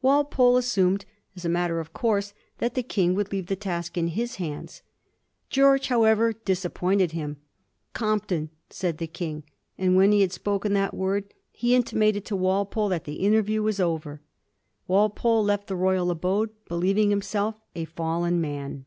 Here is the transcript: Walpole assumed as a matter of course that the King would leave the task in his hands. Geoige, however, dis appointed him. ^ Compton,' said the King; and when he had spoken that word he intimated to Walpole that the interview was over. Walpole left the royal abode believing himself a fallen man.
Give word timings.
Walpole 0.00 0.56
assumed 0.56 1.04
as 1.36 1.44
a 1.44 1.48
matter 1.50 1.78
of 1.78 1.92
course 1.92 2.32
that 2.56 2.72
the 2.72 2.82
King 2.82 3.12
would 3.14 3.30
leave 3.30 3.48
the 3.48 3.54
task 3.54 3.98
in 3.98 4.06
his 4.06 4.36
hands. 4.36 4.80
Geoige, 5.50 5.88
however, 5.88 6.32
dis 6.32 6.64
appointed 6.64 7.12
him. 7.12 7.34
^ 7.34 7.36
Compton,' 7.92 8.48
said 8.70 8.96
the 8.96 9.06
King; 9.06 9.42
and 9.76 9.94
when 9.94 10.10
he 10.10 10.22
had 10.22 10.32
spoken 10.32 10.72
that 10.72 10.94
word 10.94 11.34
he 11.52 11.74
intimated 11.74 12.24
to 12.24 12.34
Walpole 12.34 12.88
that 12.88 13.04
the 13.04 13.16
interview 13.16 13.62
was 13.62 13.78
over. 13.78 14.22
Walpole 14.88 15.44
left 15.44 15.66
the 15.66 15.76
royal 15.76 16.10
abode 16.10 16.48
believing 16.66 17.10
himself 17.10 17.56
a 17.74 17.84
fallen 17.84 18.40
man. 18.40 18.86